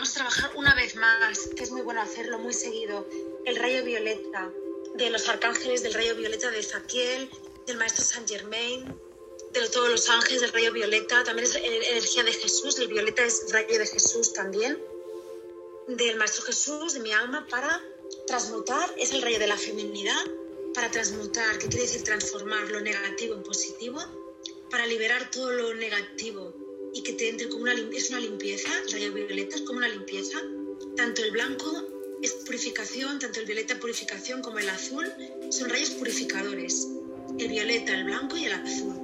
[0.00, 3.06] vamos a trabajar una vez más, que es muy bueno hacerlo muy seguido,
[3.44, 4.50] el rayo violeta
[4.94, 7.28] de los arcángeles del rayo violeta de Zaquiel,
[7.66, 8.98] del maestro Saint Germain,
[9.52, 13.52] de todos los ángeles del rayo violeta, también es energía de Jesús, el violeta es
[13.52, 14.82] rayo de Jesús también,
[15.86, 17.84] del maestro Jesús, de mi alma, para
[18.26, 20.24] transmutar, es el rayo de la feminidad,
[20.72, 24.00] para transmutar, que quiere decir transformar lo negativo en positivo,
[24.70, 28.92] para liberar todo lo negativo y que te entre como una, es una limpieza, el
[28.92, 30.38] rayo violeta es como una limpieza,
[30.96, 31.86] tanto el blanco
[32.22, 35.10] es purificación, tanto el violeta purificación como el azul
[35.50, 36.88] son rayos purificadores,
[37.38, 38.94] el violeta, el blanco y el azul.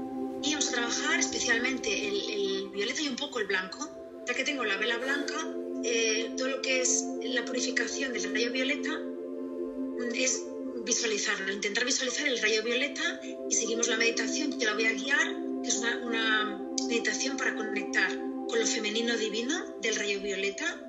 [0.42, 3.88] Y vamos a trabajar especialmente el, violeta y un poco el blanco,
[4.26, 5.34] ya que tengo la vela blanca,
[5.82, 9.00] eh, todo lo que es la purificación del rayo violeta
[10.14, 10.42] es
[10.84, 15.36] visualizarlo, intentar visualizar el rayo violeta y seguimos la meditación que la voy a guiar,
[15.62, 18.10] que es una, una meditación para conectar
[18.48, 20.82] con lo femenino divino del rayo violeta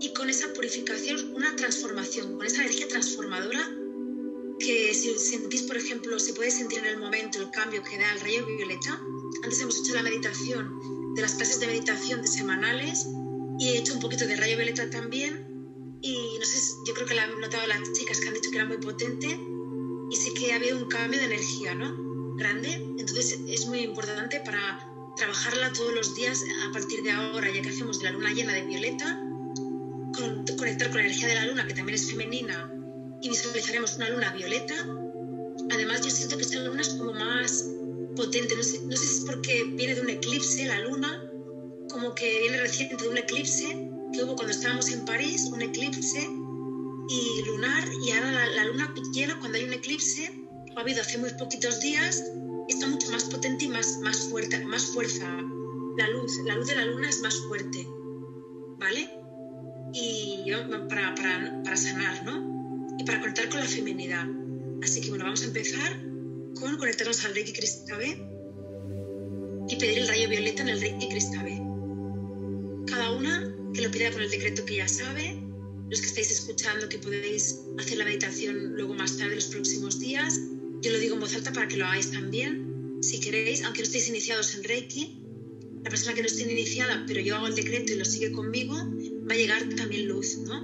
[0.00, 3.60] y con esa purificación una transformación, con esa energía transformadora
[4.58, 8.12] que si sentís, por ejemplo, se puede sentir en el momento el cambio que da
[8.12, 9.00] el rayo violeta.
[9.42, 13.06] Antes hemos hecho la meditación de las clases de meditación de semanales
[13.58, 15.54] y he hecho un poquito de rayo violeta también
[16.02, 18.56] y no sé, yo creo que lo han notado las chicas que han dicho que
[18.56, 19.26] era muy potente
[20.10, 22.36] y sí que ha habido un cambio de energía, ¿no?
[22.36, 22.74] Grande.
[22.98, 27.68] Entonces es muy importante para trabajarla todos los días a partir de ahora, ya que
[27.68, 29.20] hacemos de la luna llena de violeta,
[30.12, 32.70] conectar con la energía de la luna, que también es femenina,
[33.20, 34.74] y visualizaremos una luna violeta.
[35.70, 37.66] Además, yo siento que esta luna es como más
[38.16, 41.22] potente, no sé, no sé si es porque viene de un eclipse, la luna,
[41.90, 43.66] como que viene reciente de un eclipse
[44.12, 46.28] que hubo cuando estábamos en París, un eclipse
[47.08, 50.30] y lunar, y ahora la luna llena, cuando hay un eclipse,
[50.76, 52.22] ha habido hace muy poquitos días,
[52.68, 55.26] está mucho más potente y más, más fuerte, más fuerza.
[55.96, 57.86] La luz, la luz de la luna es más fuerte,
[58.78, 59.08] ¿vale?
[59.92, 60.50] Y
[60.88, 62.96] para, para, para sanar, ¿no?
[62.98, 64.26] Y para conectar con la feminidad.
[64.82, 66.00] Así que bueno, vamos a empezar
[66.58, 68.20] con conectarnos al Reiki Cristabe
[69.68, 71.62] y pedir el rayo violeta en el Reiki Cristabe.
[72.86, 75.40] Cada una que lo pida con el decreto que ya sabe.
[75.90, 80.40] Los que estáis escuchando que podéis hacer la meditación luego más tarde, los próximos días,
[80.80, 83.84] yo lo digo en voz alta para que lo hagáis también, si queréis, aunque no
[83.84, 85.20] estéis iniciados en Reiki.
[85.82, 88.74] La persona que no esté iniciada, pero yo hago el decreto y lo sigue conmigo,
[88.74, 90.62] va a llegar también luz, ¿no?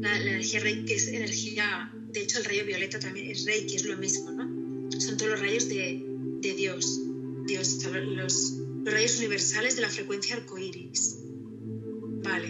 [0.00, 3.96] La, energía Reiki es energía, de hecho el rayo violeta también es Reiki, es lo
[3.96, 4.90] mismo, ¿no?
[5.00, 6.04] Son todos los rayos de,
[6.40, 7.00] de Dios,
[7.46, 8.54] Dios, los,
[8.84, 11.18] los rayos universales de la frecuencia arcoíris.
[12.24, 12.48] Vale.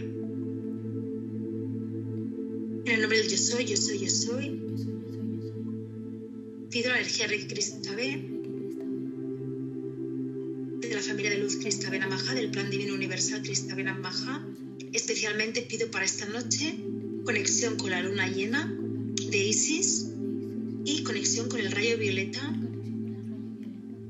[2.84, 4.58] En el nombre del yo soy, yo soy, yo soy,
[6.70, 7.38] pido la energía de
[10.94, 14.46] la familia de luz Cristo Namaha, del plan divino universal Cristo Namaha.
[14.92, 16.76] Especialmente pido para esta noche
[17.24, 18.74] conexión con la luna llena
[19.30, 20.10] de Isis
[20.84, 22.54] y conexión con el rayo violeta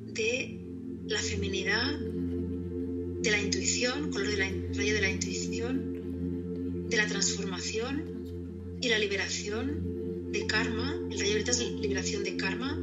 [0.06, 0.60] de
[1.06, 8.88] la feminidad, de la intuición, color del rayo de la intuición, de la transformación y
[8.88, 9.97] la liberación
[10.32, 12.78] de karma, el rayo ahorita es liberación de karma,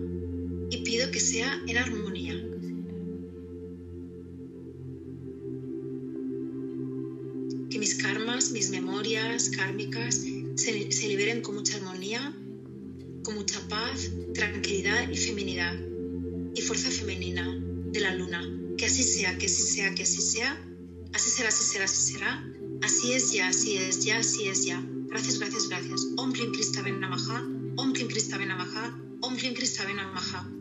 [0.69, 2.33] y pido que sea en armonía.
[7.69, 10.23] Que mis karmas, mis memorias kármicas
[10.55, 12.33] se, se liberen con mucha armonía,
[13.23, 15.73] con mucha paz, tranquilidad y feminidad,
[16.55, 18.41] y fuerza femenina de la luna.
[18.77, 20.59] Que así sea, que así sea, que así sea,
[21.13, 22.51] así será, así será, así será,
[22.81, 24.94] así es ya, así es ya, así es ya.
[25.15, 26.07] Gracias, gracias, gracias.
[26.17, 27.41] Om Krista Ben Namaha.
[27.77, 28.99] Om Krista Ben Namaha.
[29.21, 30.54] Om Krista Ben Namaha.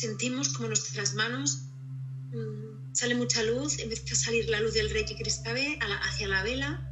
[0.00, 1.66] Sentimos como nuestras manos
[2.32, 6.86] mmm, sale mucha luz, empieza a salir la luz del Reiki Cristabe hacia la vela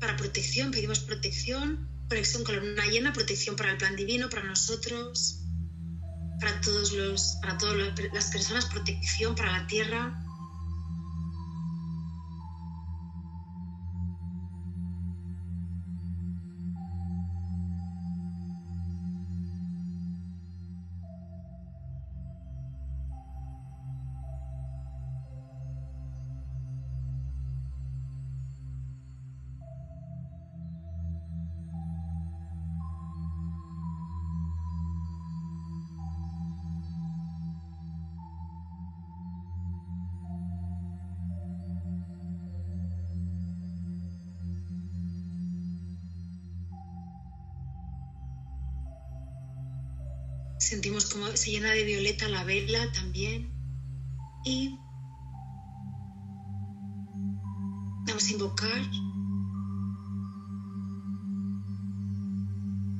[0.00, 4.44] para protección, pedimos protección, conexión con la luna llena, protección para el plan divino, para
[4.44, 5.40] nosotros,
[6.40, 7.76] para todos los, para todas
[8.12, 10.22] las personas, protección para la tierra,
[50.68, 53.48] Sentimos como se llena de violeta la vela también.
[54.44, 54.76] Y
[58.04, 58.82] vamos a invocar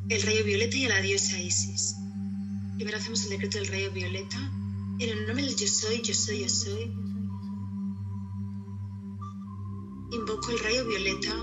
[0.09, 1.97] el rayo violeta y a la diosa Isis.
[2.77, 4.39] Primero hacemos el decreto del rayo violeta.
[5.01, 6.85] En el nombre del yo soy, yo soy, yo soy.
[10.13, 11.35] Invoco el rayo violeta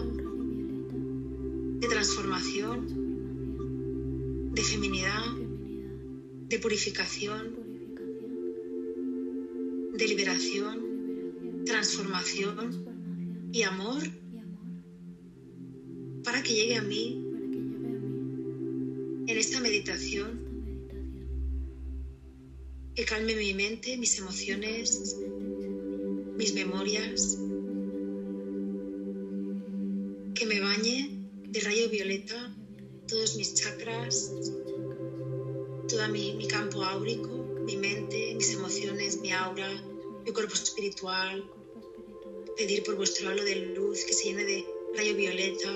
[1.81, 2.87] de transformación,
[4.53, 5.42] de feminidad,
[6.53, 7.55] de purificación,
[9.97, 14.03] de liberación, transformación y amor
[16.23, 17.19] para que llegue a mí
[19.25, 20.29] en esta meditación
[22.93, 25.17] que calme mi mente, mis emociones,
[26.37, 27.39] mis memorias,
[30.35, 31.17] que me bañe
[31.49, 32.55] de rayo violeta
[33.07, 34.31] todos mis chakras,
[35.87, 37.29] todo mi, mi campo áurico,
[37.65, 39.69] mi mente, mis emociones, mi aura,
[40.25, 41.43] mi cuerpo espiritual.
[42.57, 44.65] Pedir por vuestro halo de luz que se llene de
[44.95, 45.69] rayo violeta,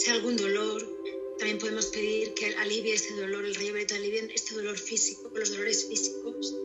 [0.00, 0.82] Si hay algún dolor,
[1.36, 5.50] también podemos pedir que alivie este dolor, el rayo violeta alivie este dolor físico, los
[5.50, 6.56] dolores físicos.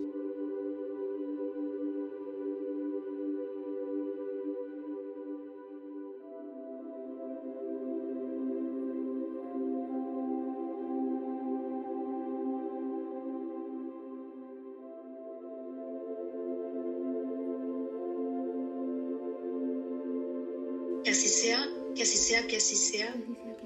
[21.96, 23.16] Que así sea, que así sea.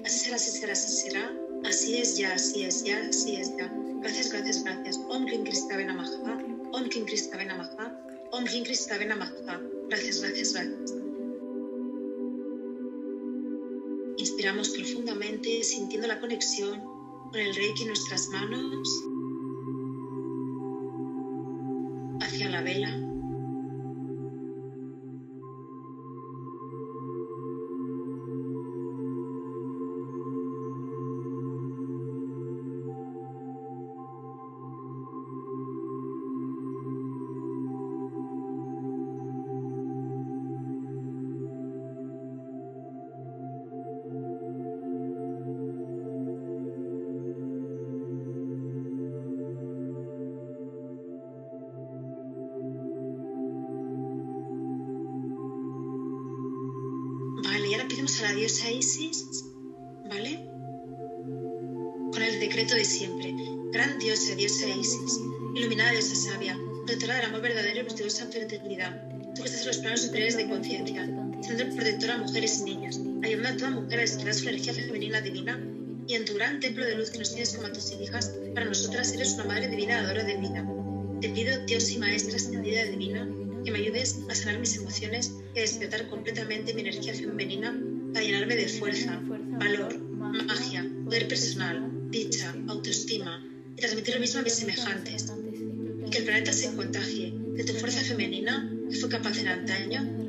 [0.04, 1.36] Así será, así será, así será.
[1.64, 3.70] Así es ya, así es ya, así es ya.
[4.00, 5.00] Gracias, gracias, gracias.
[5.08, 6.38] Om Kim Krista Benamaha.
[6.72, 7.92] Om Kim Krista Benamaha.
[8.32, 9.60] Om Kim Krista Benamaha.
[9.88, 10.94] Gracias, gracias, gracias.
[14.16, 16.80] Inspiramos profundamente, sintiendo la conexión
[17.32, 19.09] con el Reiki en nuestras manos
[70.60, 71.08] conciencia,
[71.40, 75.20] siendo protectora a mujeres y niños, ayudando a toda mujer a despertar su energía femenina
[75.22, 75.58] divina
[76.06, 78.66] y en tu gran templo de luz que nos tienes como a tus hijas, para
[78.66, 80.68] nosotras eres una madre divina, adora de vida.
[81.22, 83.26] Te pido, Dios y Maestra extendida divina,
[83.64, 87.78] que me ayudes a sanar mis emociones y a despertar completamente mi energía femenina
[88.12, 93.42] para llenarme de fuerza, valor, magia, poder personal, dicha, autoestima
[93.76, 95.32] y transmitir lo mismo a mis semejantes.
[96.06, 100.19] Y que el planeta se contagie de tu fuerza femenina que fue capaz en antaño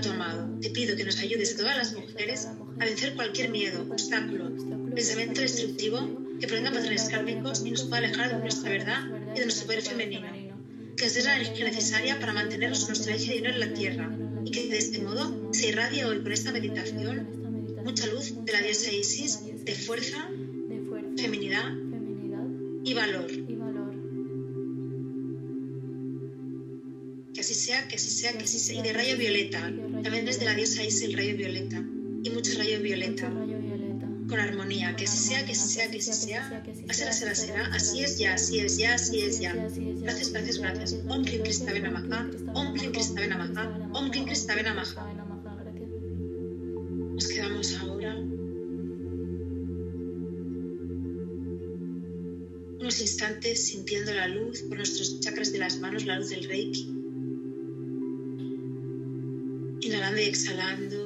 [0.00, 0.58] tu amado.
[0.60, 2.48] Te pido que nos ayudes a todas las mujeres
[2.80, 4.50] a vencer cualquier miedo, obstáculo,
[4.94, 5.98] pensamiento destructivo
[6.40, 9.00] que provenga patrones kármicos y nos pueda alejar de nuestra verdad
[9.34, 10.42] y de nuestro poder femenino
[10.96, 14.10] que dé la energía necesaria para manteneros nuestra eje de en la tierra
[14.44, 17.26] y que de este modo se irradie hoy con esta meditación
[17.84, 20.28] mucha luz de la diosa Isis de fuerza,
[21.16, 21.72] feminidad
[22.84, 23.26] y valor.
[27.72, 28.78] Sea, que así sea, que así sea.
[28.78, 29.60] Y de rayo violeta,
[30.02, 31.82] también desde la diosa Isis el rayo violeta
[32.22, 33.32] y mucho rayo violeta
[34.28, 38.02] con armonía, que así sea, que así sea, que así sea, así será, será, así
[38.02, 39.54] es ya, así es ya, así es ya.
[39.54, 40.96] Gracias, gracias, gracias.
[41.08, 45.02] Om Klim Krista Benamaha, Om Klim Krista Benamaha, Om Klim Krista Benamaha.
[47.14, 48.16] Nos quedamos ahora
[52.80, 57.01] unos instantes sintiendo la luz por nuestros chakras de las manos, la luz del Reiki.
[60.10, 61.01] Exhalando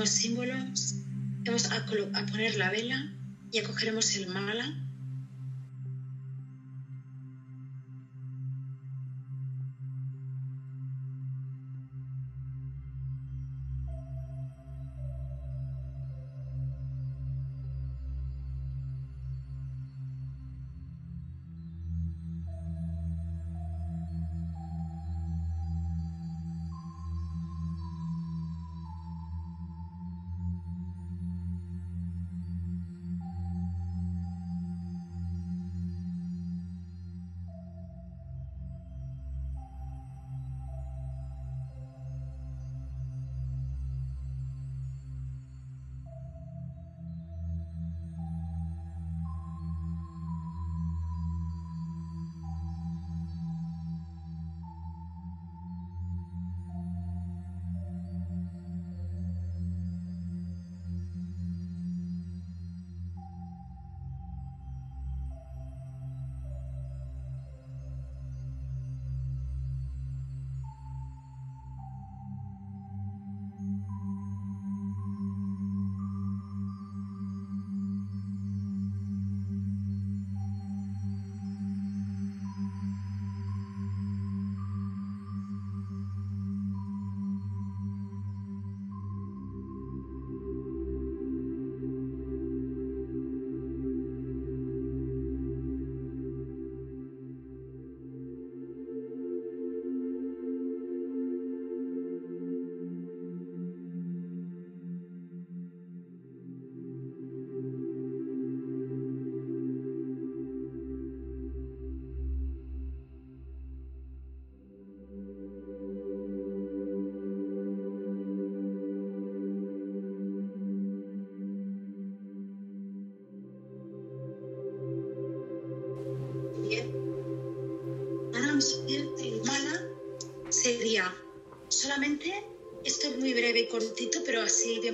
[0.00, 0.94] Hacemos símbolos.
[1.44, 3.12] Vamos a, a poner la vela
[3.52, 4.74] y acogeremos el mala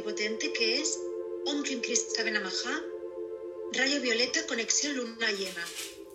[0.06, 1.00] potente, que es
[1.46, 2.80] Om Kim Krista Benamaha,
[3.72, 5.64] rayo violeta, conexión luna llena.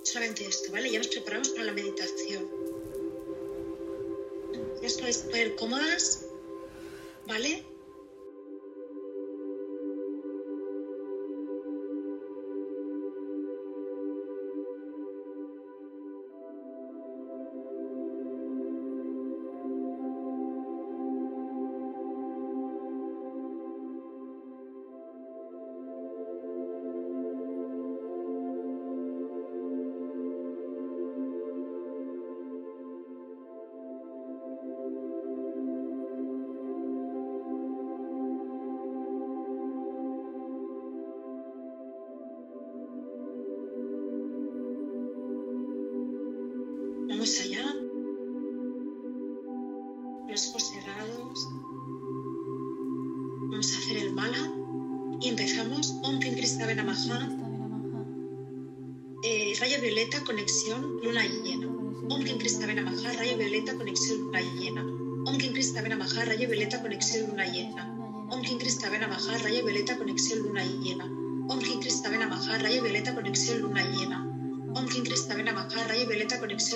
[0.04, 0.90] Solamente esto, ¿vale?
[0.90, 2.50] Ya nos preparamos para la meditación.
[4.82, 6.26] Ya os podéis poner cómodas,
[7.28, 7.66] ¿vale?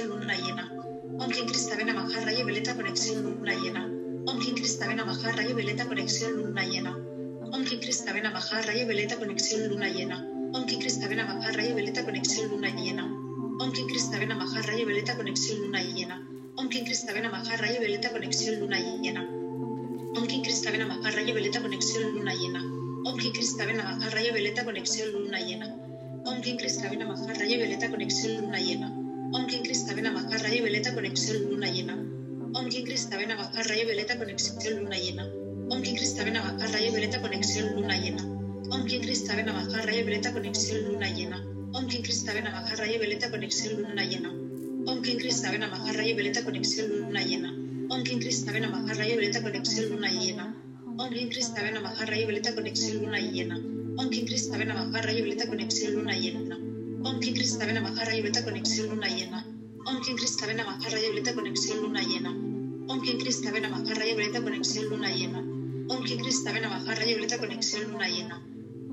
[0.03, 0.71] Luna llena.
[1.19, 3.85] Om Kim Krista Maha, rayo violeta, conexión luna llena.
[4.25, 6.97] Om Kim Krista Maha, rayo violeta, conexión luna llena.
[7.51, 10.27] Om Kim Krista Maha, rayo violeta, conexión luna llena.
[10.53, 13.25] Om Kim Krista Maha, rayo violeta, conexión luna llena.
[13.57, 16.27] Om Kim Krista Vena Maha Rayo Violeta Conexión Luna Llena.
[16.57, 19.21] Om Kim Krista Vena Maha Rayo Violeta Conexión Luna Llena.
[20.17, 22.61] Om Kim Krista Vena Maha Rayo Violeta Conexión Luna Llena.
[23.05, 25.73] Om Kim Krista Vena Maha Rayo Violeta Conexión Luna Llena.
[26.25, 29.04] Om Kim Krista Vena Maha Rayo Violeta Conexión Luna Llena.
[29.33, 31.95] Om Kim Krista Vena Maha Rayo Violeta Conexión Luna Llena.
[32.53, 35.25] Om Kim Krista Vena Maha Rayo Violeta Conexión Luna Llena.
[35.69, 38.23] Om Kim Krista Vena Maha Rayo Violeta Conexión Luna Llena.
[38.69, 41.43] Om Kim Krista Vena Maha Rayo Violeta Conexión Luna Llena.
[41.73, 44.29] Om Kim Krista Vena Maha Rayo Violeta Conexión Luna Llena.
[44.85, 47.55] Om Kim Krista Vena Maha Rayo Violeta Conexión Luna Llena.
[47.89, 50.55] Om Kim Krista Vena Maha Rayo Violeta Conexión Luna Llena.
[50.97, 53.57] Om Kim Krista Vena Maha Rayo Violeta Conexión Luna Llena.
[53.97, 56.64] Om Kim Krista Vena Maha Rayo Violeta Conexión Luna Llena.
[57.05, 59.45] Om Kim Krista Vena Maha Rayo Violeta Conexión Luna Llena.
[59.85, 62.31] Om Kim Krista Vena Maha Rayo Violeta Conexión Luna Llena.
[62.89, 65.39] Om Kim Krista Vena Maha Rayo Violeta Conexión Luna Llena.
[65.87, 68.41] Om Kim Krista Vena Maha Rayo Violeta Conexión Luna Llena.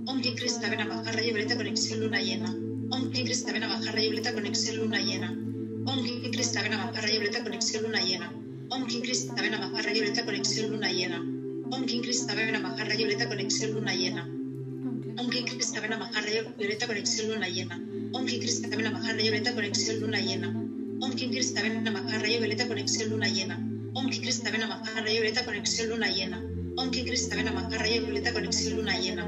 [0.07, 2.51] Om Kim Krista Vena Maha Rayo Violeta Conexión Luna Llena.
[2.93, 5.33] Om Kim Krista Vena Baja Rayo Violeta Conexión Luna Llena.
[5.87, 8.29] Om Kim Krista Vena Baja Rayo Violeta Conexión Luna Llena.
[8.71, 11.33] Om Kim Krista Vena Baja Rayo Violeta Conexión Luna Llena.
[12.03, 14.29] Cristavena Maha Rayo Violeta Conexión Luna Llena.
[15.47, 17.92] Cristavena Maha Rayo Violeta Conexión Luna Llena.
[18.15, 20.49] Om Kim Cristavena Maha Rayo Violeta Conexión Luna Llena.
[21.01, 23.57] Om Kim Cristavena Maha Rayo Violeta Conexión Luna Llena.
[23.95, 26.43] Om Kim Cristavena Maha Rayo Violeta Conexión Luna Llena.
[26.77, 29.25] Om Kim Cristavena Maha Rayo Violeta Conexión Luna Llena.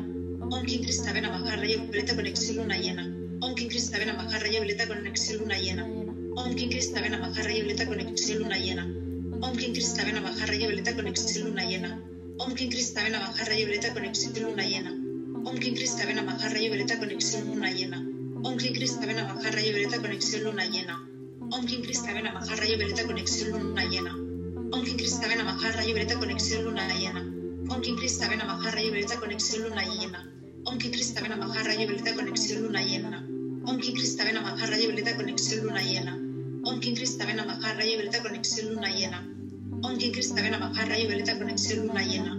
[0.50, 3.04] Om Kim Cristavena Maha Rayo Violeta Conexión Luna Llena.
[3.40, 5.84] Om Kim Cristavena Maha Rayo Violeta Conexión Luna Llena.
[6.36, 8.84] Om Kim Cristavena Maha Rayo Violeta Conexión Luna Llena.
[9.40, 11.98] Om Kim Cristavena Maha Rayo Violeta Conexión Luna Llena.
[12.38, 14.90] Om Kim Cristavena Maha Rayo Violeta Conexión Luna Llena.
[15.44, 18.03] Om Kim Cristavena Maha Rayo Violeta Conexión Luna Llena.
[18.44, 21.00] Om Kim Cristavena Maha Rayo Violeta Conexión Luna Llena.
[21.50, 24.12] Om Kim Cristavena Maha Rayo Violeta Conexión Luna Llena.
[24.70, 27.20] Om Kim Cristavena Maha Rayo Violeta Conexión Luna Llena.
[27.70, 30.28] Om Kim Cristavena Maha Rayo Violeta Conexión Luna Llena.
[30.66, 33.24] Om Kim Cristavena Maha Rayo Violeta Conexión Luna Llena.
[33.64, 36.12] Om Kim Cristavena Maha Rayo Violeta Conexión Luna Llena.
[36.64, 39.20] Om Kim Cristavena Maha Rayo Violeta Conexión Luna Llena.
[39.82, 42.32] Om Kim Cristavena Maha Rayo Violeta Conexión Luna Llena.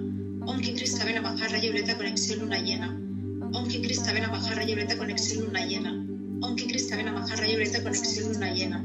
[0.45, 3.04] Om Kim Cristavena Maha Rayo Violeta Conexión Luna Llena.
[3.55, 5.91] Om Kim Cristavena Maha Rayo Violeta Conexión Luna Llena.
[6.43, 8.83] Om Kim Cristavena Maha Rayo Violeta Conexión Luna Llena.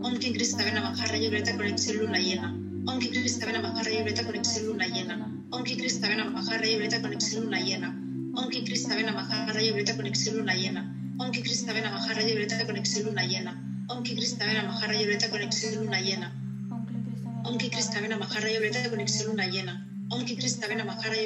[0.00, 2.54] Om Kim Cristavena Maha Rayo Violeta Conexión Luna Llena.
[2.86, 5.26] Om Kim Cristavena Maha Rayo Violeta Conexión Luna Llena.
[5.52, 8.12] Om Kim Cristavena Maha Rayo Violeta Conexión Luna Llena.
[8.38, 10.82] Om Kim Cristavena Maha Rayo Violeta Conexión Luna Llena.
[11.18, 12.34] Om Kim Cristavena Maha Rayo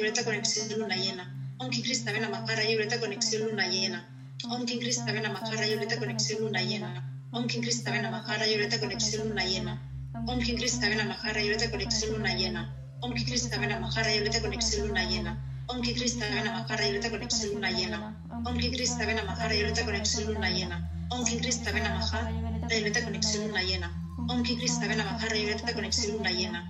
[0.01, 0.23] Violeta
[1.59, 4.05] Cristavena Maha Rayo Violeta Conexión Luna Llena.
[4.79, 7.03] Cristavena Maha Rayo Violeta Conexión Luna Llena.
[7.61, 9.81] Cristavena Maha Rayo Violeta Conexión Luna Llena.
[10.55, 12.69] Cristavena Maha Rayo Violeta Conexión Luna Llena.
[13.01, 15.37] Cristavena Maha Rayo Violeta Conexión Luna Llena.
[15.81, 18.13] Cristavena Maha Rayo Violeta Conexión Luna Llena.
[18.55, 20.81] Cristavena Maha Rayo Violeta Conexión Luna Llena.
[21.25, 22.37] Cristavena Maha Rayo
[22.69, 23.91] Violeta Conexión Luna Llena.
[24.45, 26.63] Cristavena Maha Rayo Violeta Conexión Luna Llena.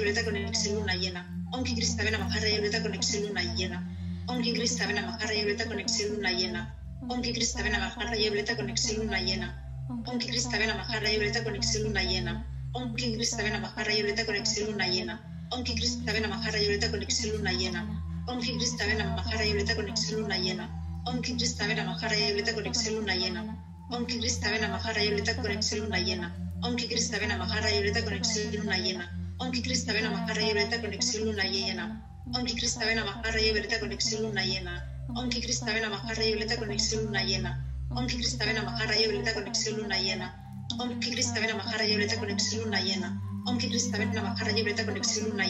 [0.00, 1.41] Violeta Conexión Luna Llena.
[1.52, 3.78] Om Kim Cristavena Maha Rayo Violeta Conexión Luna Llena.
[4.26, 6.70] Om Kim Cristavena Maha Rayo Violeta Conexión Luna Llena.
[7.10, 9.52] Om Kim Cristavena Maha Rayo Violeta Conexión Luna Llena.
[10.06, 12.40] Om Kim Cristavena Maha Rayo Violeta Conexión Luna Llena.
[12.72, 14.02] Om Kim Cristavena Maha Rayo
[22.32, 23.48] Violeta Conexión Luna Llena.
[23.90, 26.32] Om Kim Cristavena Maha Rayo Violeta Conexión Luna Llena.
[26.62, 33.30] Om Kim Cristavena Maha Rayo Violeta Cristavena Maha Rayo Violeta Conexión Luna Kim Cristavena Maha
[33.32, 39.08] Rayo Violeta Conexión Luna Kim Cristavena Maha Rayo Violeta Conexión Luna Kim Cristavena Maha Rayo
[39.08, 42.78] Violeta Conexión Luna Kim Cristavena Maha Rayo Violeta Conexión Luna
[43.58, 45.48] Kim Cristavena Maha Rayo Violeta Conexión Luna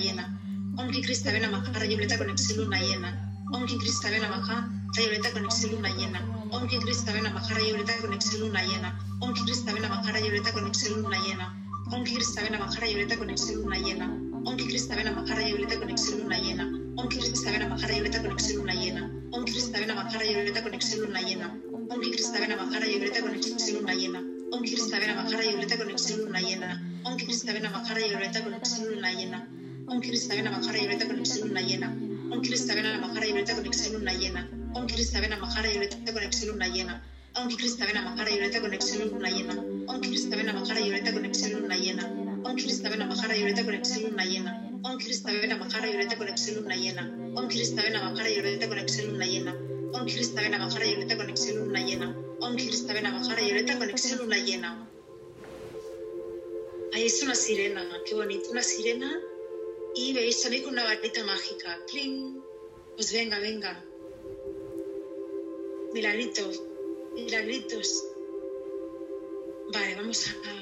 [0.91, 2.75] Kim Cristavena Maha Rayo Violeta Conexión Luna
[3.51, 4.41] Kim Cristavena Maha
[4.95, 5.91] Rayo Violeta Conexión Luna
[6.69, 8.63] Kim Cristavena Maha Rayo Violeta Conexión Luna
[9.21, 11.63] Kim Cristavena Maha Rayo Violeta Conexión Luna Llena.
[11.93, 14.19] Cristavena Maha Rayo Violeta Conexión Luna Llena.
[14.57, 16.65] Cristavena Maha Rayo Violeta Conexión Luna Llena.
[17.11, 19.11] Cristavena Maha Rayo Violeta Conexión Luna Llena.
[19.45, 21.59] Cristavena Maha Rayo Violeta Conexión Luna Llena.
[22.09, 24.33] Cristavena Maha Rayo Violeta Conexión Luna Llena.
[24.65, 26.79] Cristavena Maha Rayo Violeta Conexión Luna Llena.
[27.21, 29.49] Cristavena Maha Rayo Violeta Conexión Luna Llena.
[30.01, 32.11] Cristavena Maha Rayo Violeta Conexión Luna Llena.
[32.41, 34.49] Cristavena Maha Rayo Violeta Conexión Luna Llena.
[34.89, 35.63] Cristavena Maha
[38.25, 39.55] Rayo Violeta Conexión Luna Llena.
[39.55, 39.72] Luna Llena.
[39.99, 42.43] Maha Rayo Violeta Conexión Luna Llena.
[42.55, 44.71] Cristavena Maha Rayo Violeta Conexión Luna Llena.
[44.99, 47.49] Cristavena Maha Rayo Violeta Conexión Luna Llena.
[47.49, 49.57] Cristavena Maha Rayo Violeta Conexión Luna Llena.
[50.07, 52.17] Cristavena Maha Rayo Violeta Conexión Luna Llena.
[52.57, 54.89] Cristavena Maha Rayo Violeta Conexión Luna Llena.
[56.95, 59.21] Ahí es una sirena, qué bonito, una sirena.
[59.95, 61.79] Y veis también con una varita mágica.
[61.91, 62.41] ¡Cling!
[62.97, 63.85] Pues venga, venga.
[65.93, 66.63] Milagritos,
[67.15, 68.12] milagritos.
[69.73, 70.62] Vale, vamos a...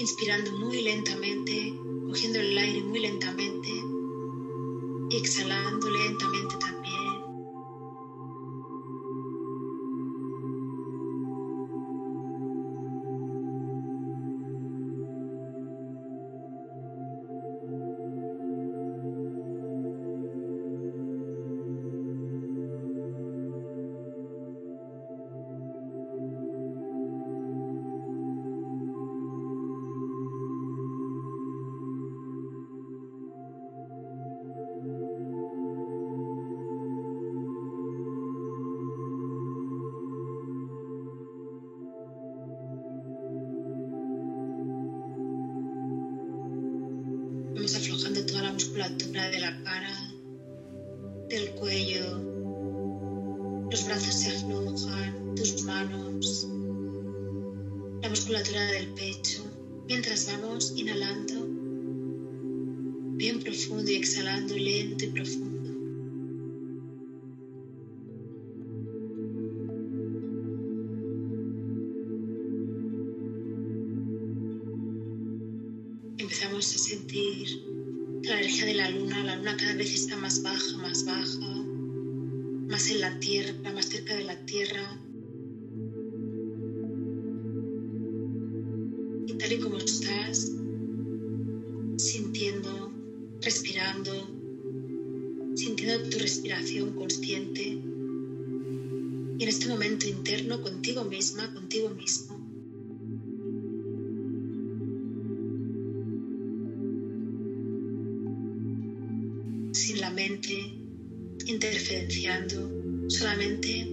[0.00, 1.74] inspirando muy lentamente,
[2.06, 3.70] cogiendo el aire muy lentamente
[5.10, 7.09] y exhalando lentamente también.
[76.30, 77.48] Empezamos a sentir
[78.22, 81.64] la energía de la luna, la luna cada vez está más baja, más baja,
[82.68, 84.96] más en la tierra, más cerca de la tierra.
[89.26, 90.52] Y tal y como estás,
[91.96, 92.92] sintiendo,
[93.40, 94.12] respirando,
[95.56, 97.62] sintiendo tu respiración consciente.
[99.36, 102.49] Y en este momento interno contigo misma, contigo mismo,
[111.62, 112.70] interferenciando,
[113.08, 113.86] solamente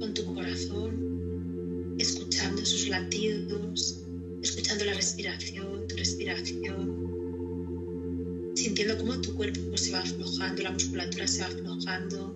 [0.00, 4.00] con tu corazón, escuchando sus latidos,
[4.42, 7.12] escuchando la respiración, tu respiración,
[8.54, 12.34] sintiendo cómo tu cuerpo se va aflojando, la musculatura se va aflojando,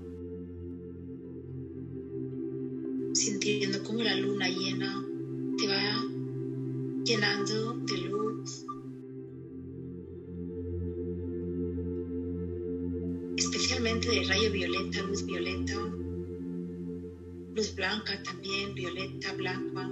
[17.87, 19.88] blanca también, violeta, blanca.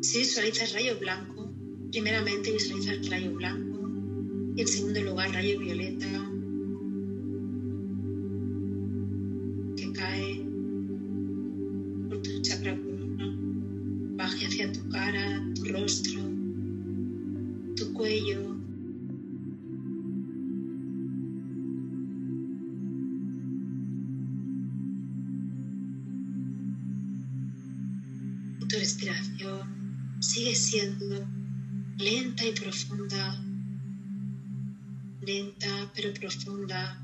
[0.00, 1.52] Si visualizas rayo blanco,
[1.90, 3.86] primeramente visualizas rayo blanco
[4.56, 6.30] y en segundo lugar rayo violeta
[9.76, 10.42] que cae
[12.08, 13.36] por tu chakra corona,
[14.16, 16.22] baje hacia tu cara, tu rostro,
[17.76, 18.61] tu cuello.
[31.98, 33.38] Lenta y profunda,
[35.20, 37.01] lenta pero profunda.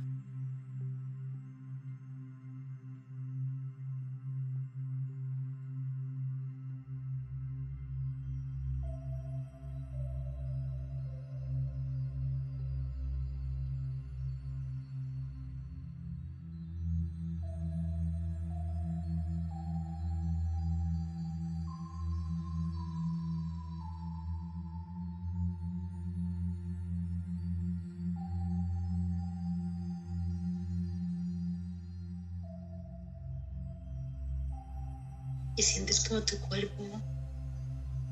[36.24, 37.02] Tu cuerpo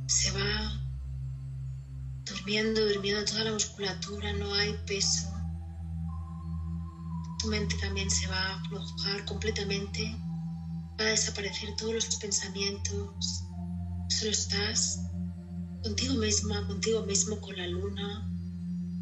[0.06, 0.80] se va
[2.24, 5.28] durmiendo, durmiendo toda la musculatura, no hay peso.
[7.38, 10.16] Tu mente también se va a aflojar completamente,
[11.00, 13.44] va a desaparecer todos los pensamientos.
[14.08, 15.00] Solo estás
[15.82, 18.28] contigo misma, contigo mismo, con la luna,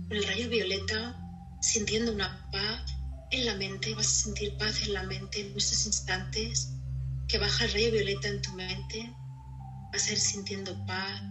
[0.08, 1.16] con el rayo violeta,
[1.60, 2.82] sintiendo una paz
[3.30, 6.74] en la mente, vas a sentir paz en la mente en estos instantes
[7.28, 9.12] que baja el rayo violeta en tu mente,
[9.92, 11.22] vas a ir sintiendo paz.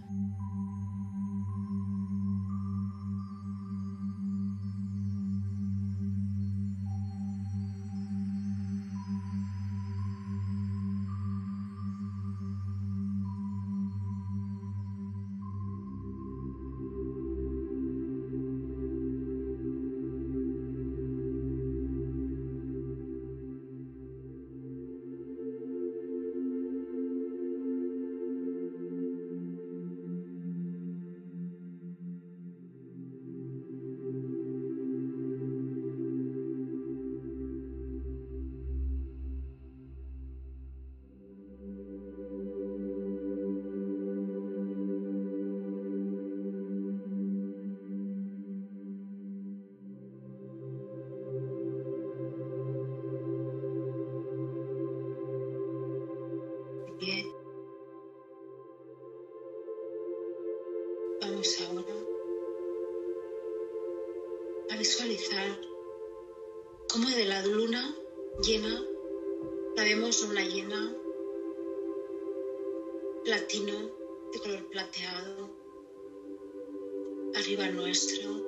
[77.43, 78.41] Arriba nuestro.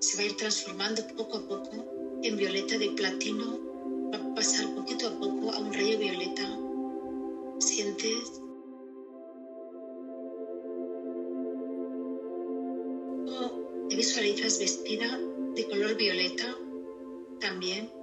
[0.00, 3.58] Se va a ir transformando poco a poco en violeta de platino,
[4.12, 6.58] va a pasar poquito a poco a un rayo violeta
[7.58, 8.42] Sientes
[13.88, 15.18] te visualizas vestida
[15.54, 16.58] de color violeta
[17.40, 17.95] también.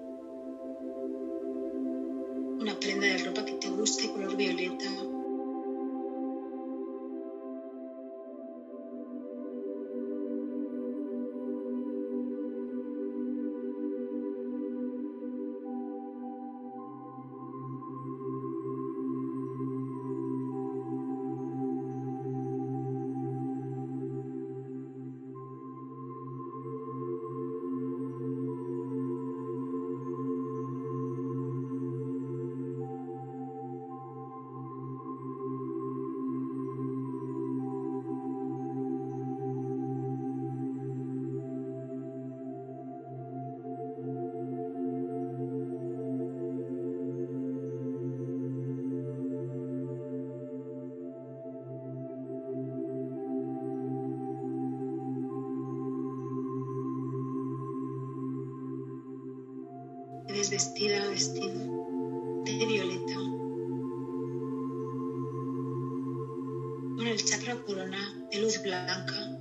[67.14, 69.38] El chakra corona de luz blanca.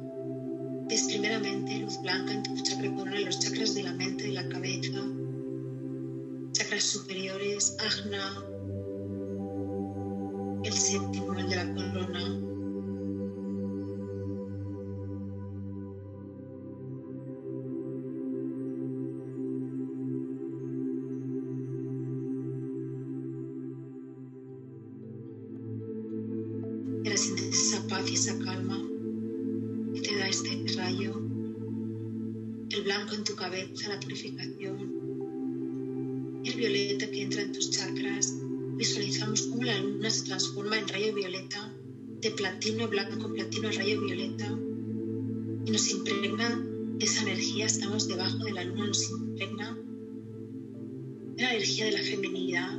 [0.89, 4.47] Ves primeramente luz blanca en tu chakra corona, los chakras de la mente, de la
[4.51, 5.01] cabeza,
[6.53, 8.45] chakras superiores, ajna,
[42.23, 44.47] de platino blanco, platino rayo violeta,
[45.67, 46.65] y nos impregna
[47.01, 49.77] esa energía, estamos debajo de la luna, nos impregna
[51.37, 52.79] la energía de la feminidad,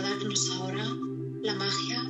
[0.00, 0.84] trasladarnos ahora
[1.42, 2.02] la magia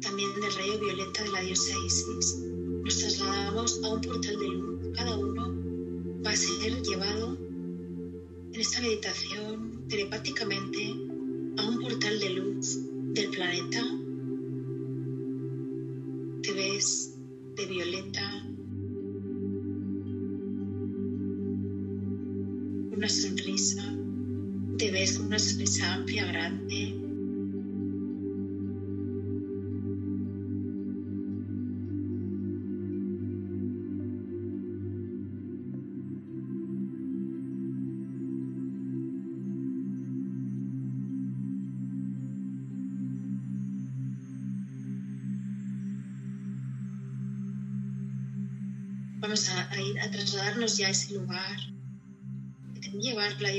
[0.00, 2.38] también del rayo violeta de la diosa Isis.
[2.82, 4.88] Nos trasladamos a un portal de luz.
[4.96, 5.54] Cada uno
[6.24, 7.36] va a ser llevado
[8.52, 10.94] en esta meditación telepáticamente
[11.58, 12.78] a un portal de luz
[13.12, 13.82] del planeta.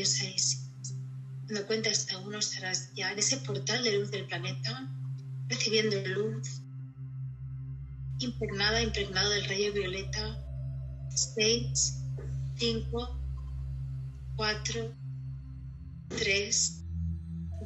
[0.06, 0.58] La diosa
[1.48, 4.90] cuando cuenta hasta uno estarás ya en ese portal de luz del planeta,
[5.48, 6.62] recibiendo luz,
[8.20, 10.42] impregnada, impregnado del rayo violeta.
[11.10, 12.04] 6,
[12.58, 13.20] 5,
[14.36, 14.96] 4,
[16.10, 16.84] 3,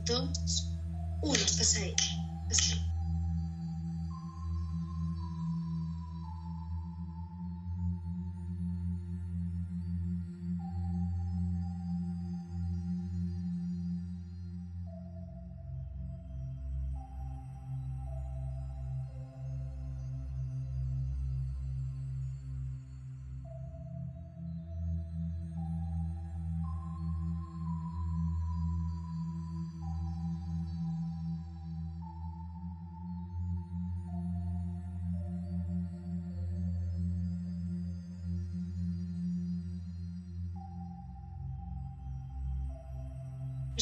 [0.06, 0.30] 2,
[1.21, 1.34] 1.
[1.36, 1.95] Estás ahí.
[2.49, 2.88] Estás ahí.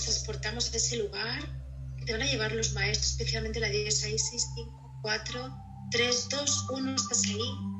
[0.08, 1.42] Transportamos a ese lugar
[1.98, 5.56] que te van a llevar los maestros, especialmente la 10, 6, 6, 5, 4,
[5.92, 7.77] 3, 2, 1, estás ahí.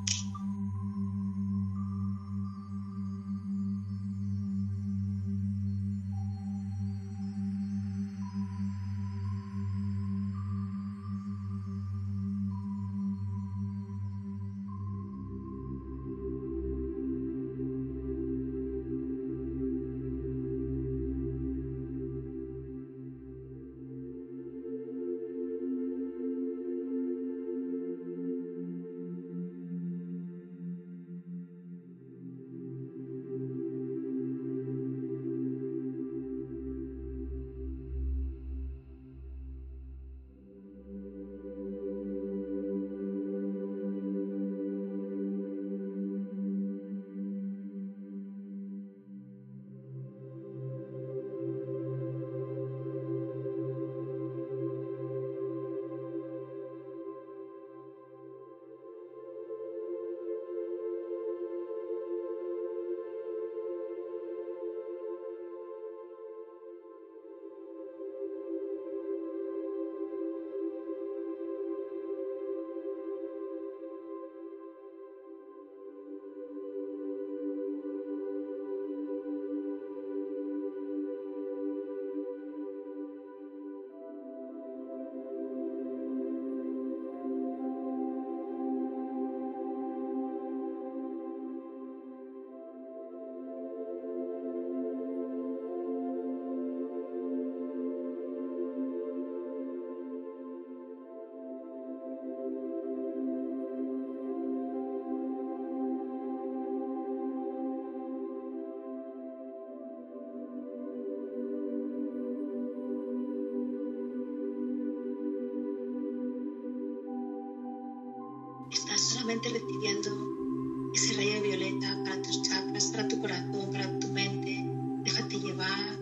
[119.28, 124.66] Recibiendo ese rayo violeta para tus chakras, para tu corazón, para tu mente.
[125.04, 126.00] Déjate llevar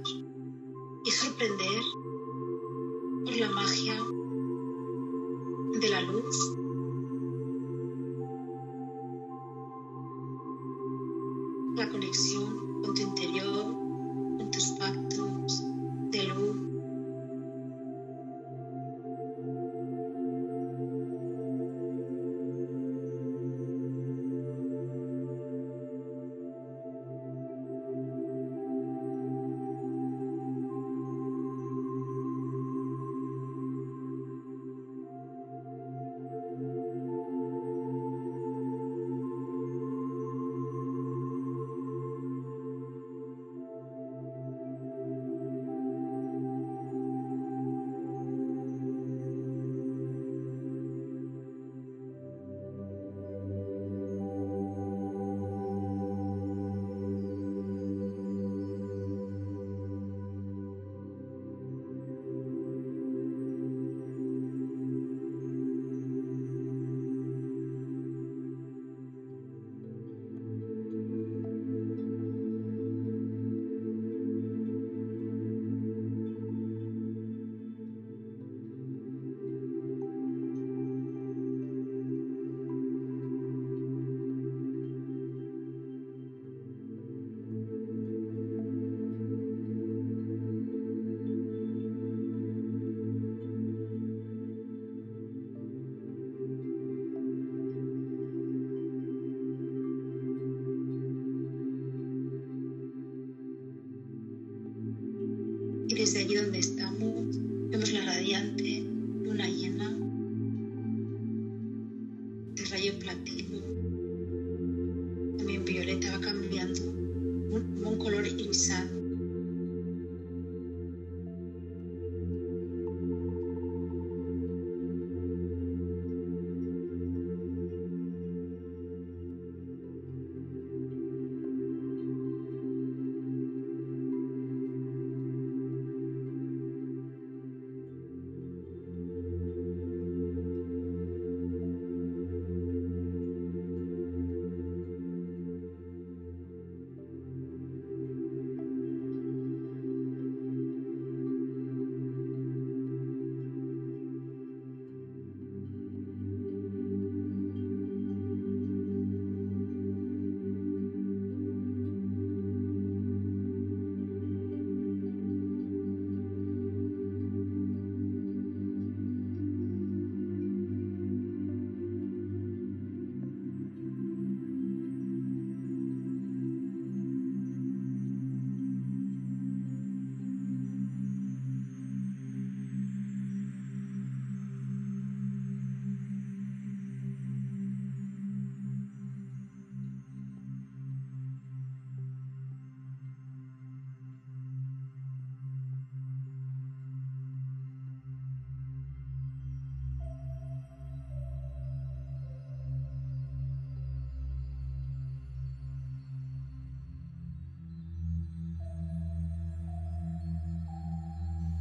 [1.03, 1.81] y sorprender
[3.25, 3.95] por la magia
[5.79, 6.51] de la luz.
[11.75, 13.84] La conexión con tu interior,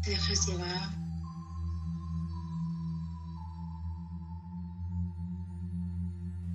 [0.04, 0.90] te dejas llevar.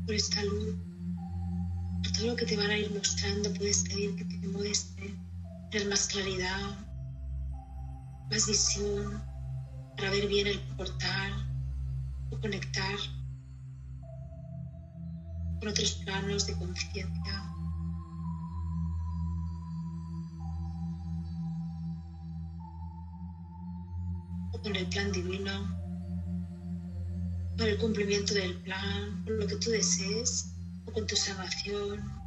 [0.06, 0.76] Por esta luz,
[2.04, 5.16] por todo lo que te van a ir mostrando, puedes pedir que te muestre,
[5.72, 6.78] tener más claridad,
[8.32, 9.22] más visión,
[9.96, 11.46] para ver bien el portal
[12.32, 12.98] o conectar
[15.60, 17.59] con otros planos de conciencia.
[24.90, 25.78] Plan divino,
[27.58, 30.54] por el cumplimiento del plan, por lo que tú desees,
[30.86, 32.19] o con tu salvación.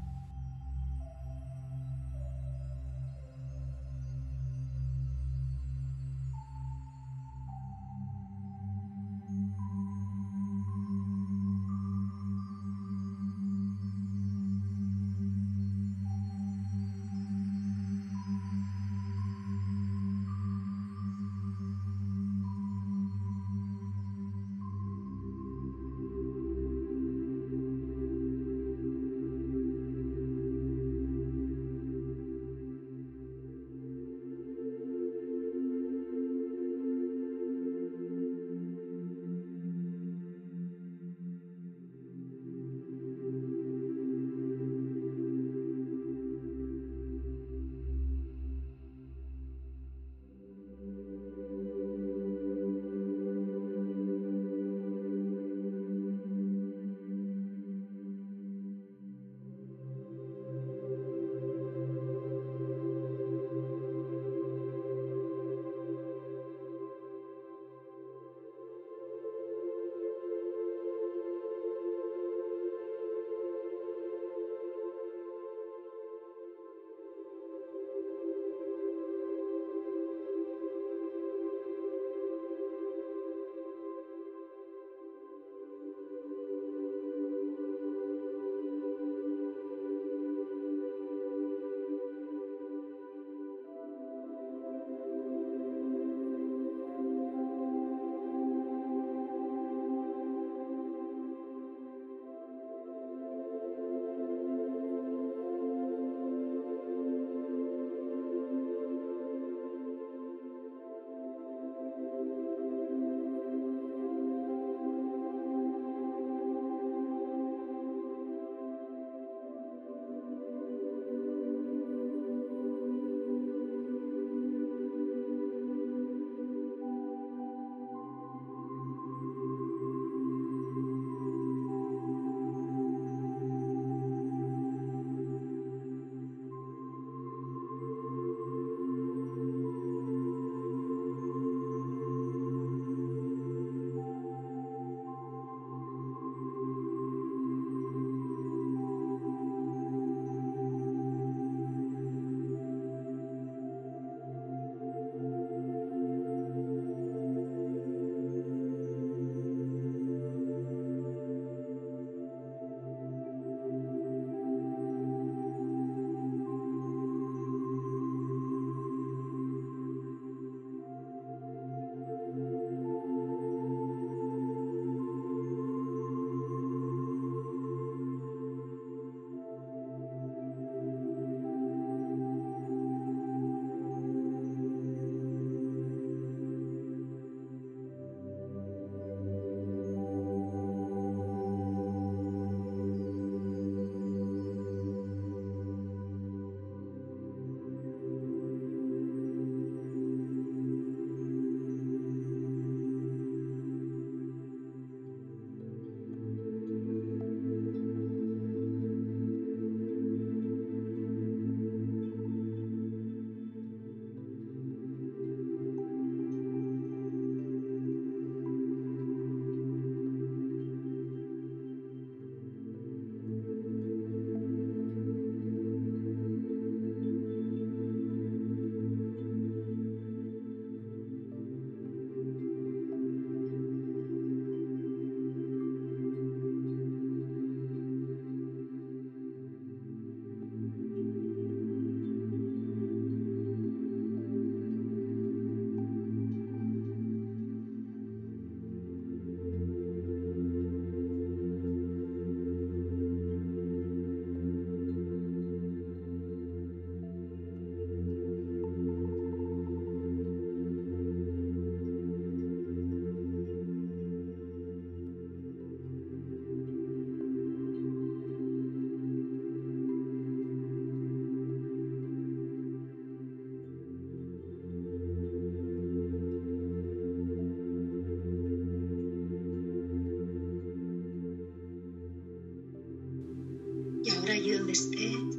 [284.73, 285.37] Donde estés,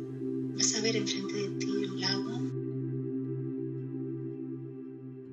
[0.58, 2.42] vas a ver enfrente de ti un lago,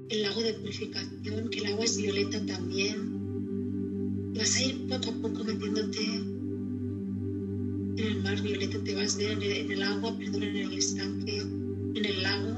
[0.09, 3.21] el lago de purificación, que el agua es violeta también.
[4.35, 6.03] Vas a ir poco a poco metiéndote
[7.97, 10.57] en el mar violeta, te vas a ver en el, en el agua, perdón, en
[10.57, 12.57] el estanque, en el lago,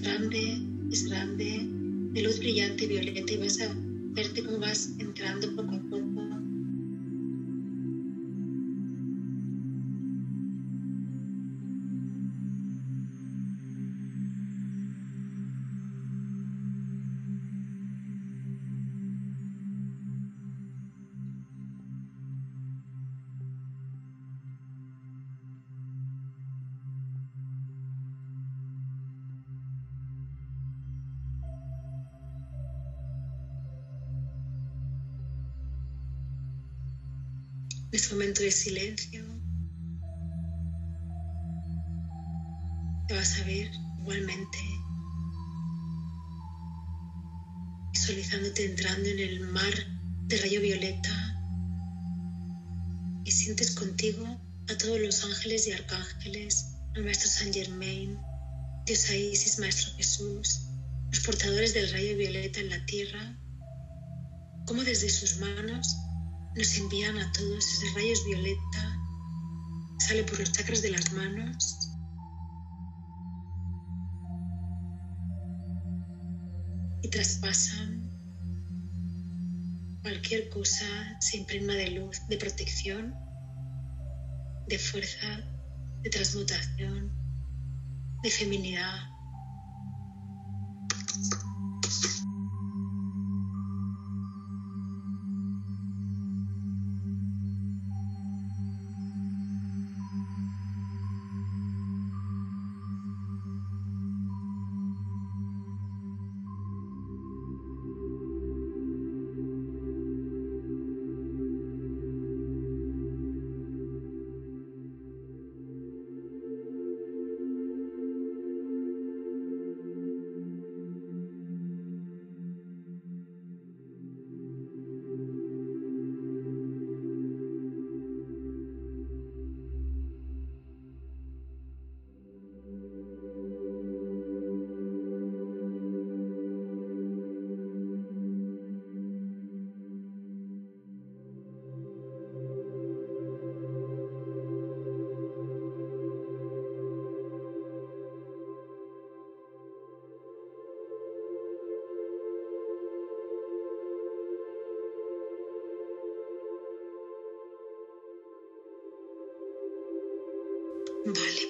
[0.00, 0.62] grande,
[0.92, 1.66] es grande,
[2.12, 3.74] de luz brillante violeta y vas a
[4.14, 6.07] verte cómo vas entrando poco a poco
[55.88, 58.18] arcángeles, al Maestro Saint Germain,
[58.84, 60.66] Dios Isis, Maestro Jesús,
[61.10, 63.38] los portadores del rayo violeta en la tierra,
[64.66, 65.96] como desde sus manos
[66.54, 68.98] nos envían a todos esos rayos violeta,
[69.98, 71.78] sale por los chakras de las manos.
[77.02, 78.10] Y traspasan
[80.02, 80.84] cualquier cosa,
[81.20, 83.14] se impregna de luz, de protección,
[84.66, 85.57] de fuerza,
[86.02, 87.12] de transmutación,
[88.22, 89.17] de feminidad.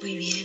[0.01, 0.38] Vale,